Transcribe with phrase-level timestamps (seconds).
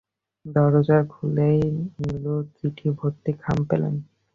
[0.45, 1.59] দরজা খুলেই
[1.97, 3.95] নীলুর চিঠিভর্তি খাম পেলেন।